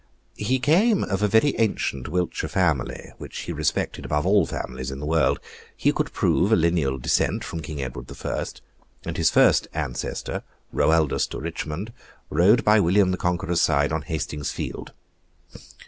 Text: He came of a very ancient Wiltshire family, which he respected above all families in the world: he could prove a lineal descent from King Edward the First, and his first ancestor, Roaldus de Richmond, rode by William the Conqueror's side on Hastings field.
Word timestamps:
He 0.39 0.57
came 0.57 1.03
of 1.03 1.21
a 1.21 1.27
very 1.27 1.53
ancient 1.59 2.07
Wiltshire 2.07 2.49
family, 2.49 3.11
which 3.19 3.41
he 3.41 3.53
respected 3.53 4.03
above 4.03 4.25
all 4.25 4.47
families 4.47 4.89
in 4.89 4.99
the 4.99 5.05
world: 5.05 5.39
he 5.77 5.91
could 5.91 6.11
prove 6.11 6.51
a 6.51 6.55
lineal 6.55 6.97
descent 6.97 7.43
from 7.43 7.59
King 7.61 7.83
Edward 7.83 8.07
the 8.07 8.15
First, 8.15 8.63
and 9.05 9.15
his 9.15 9.29
first 9.29 9.67
ancestor, 9.75 10.41
Roaldus 10.73 11.27
de 11.27 11.37
Richmond, 11.39 11.93
rode 12.31 12.65
by 12.65 12.79
William 12.79 13.11
the 13.11 13.17
Conqueror's 13.17 13.61
side 13.61 13.91
on 13.91 14.01
Hastings 14.01 14.49
field. 14.49 14.93